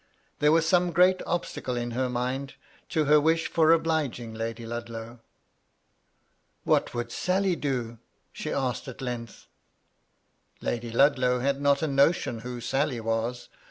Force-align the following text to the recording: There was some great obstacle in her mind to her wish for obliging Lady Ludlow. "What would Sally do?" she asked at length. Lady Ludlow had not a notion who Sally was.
There 0.39 0.51
was 0.51 0.67
some 0.67 0.91
great 0.93 1.21
obstacle 1.27 1.77
in 1.77 1.91
her 1.91 2.09
mind 2.09 2.55
to 2.89 3.05
her 3.05 3.21
wish 3.21 3.45
for 3.47 3.69
obliging 3.71 4.33
Lady 4.33 4.65
Ludlow. 4.65 5.19
"What 6.63 6.95
would 6.95 7.11
Sally 7.11 7.55
do?" 7.55 7.99
she 8.33 8.51
asked 8.51 8.87
at 8.87 8.99
length. 8.99 9.45
Lady 10.59 10.89
Ludlow 10.89 11.41
had 11.41 11.61
not 11.61 11.83
a 11.83 11.87
notion 11.87 12.39
who 12.39 12.59
Sally 12.59 12.99
was. 12.99 13.49